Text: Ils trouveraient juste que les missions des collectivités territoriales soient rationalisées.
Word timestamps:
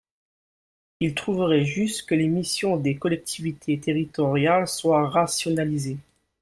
Ils 0.99 1.13
trouveraient 1.13 1.63
juste 1.63 2.09
que 2.09 2.15
les 2.15 2.27
missions 2.27 2.75
des 2.75 2.97
collectivités 2.97 3.77
territoriales 3.79 4.67
soient 4.67 5.07
rationalisées. 5.07 5.99